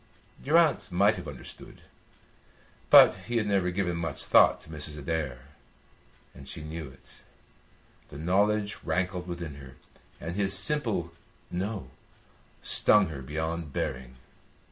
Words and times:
Durrance 0.43 0.91
might 0.91 1.17
have 1.17 1.27
understood, 1.27 1.83
but 2.89 3.13
he 3.27 3.37
had 3.37 3.45
never 3.45 3.69
given 3.69 3.97
much 3.97 4.25
thought 4.25 4.59
to 4.61 4.69
Mrs. 4.71 4.97
Adair, 4.97 5.49
and 6.33 6.47
she 6.47 6.63
knew 6.63 6.87
it. 6.89 7.21
The 8.07 8.17
knowledge 8.17 8.77
rankled 8.83 9.27
within 9.27 9.57
her, 9.57 9.75
and 10.19 10.35
his 10.35 10.57
simple 10.57 11.13
"no" 11.51 11.91
stung 12.63 13.09
her 13.09 13.21
beyond 13.21 13.73
bearing. 13.73 14.15